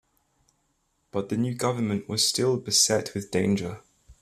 But 1.11 1.29
the 1.29 1.37
new 1.37 1.53
government 1.53 2.09
was 2.09 2.27
still 2.27 2.57
beset 2.57 3.13
with 3.13 3.29
danger. 3.29 3.83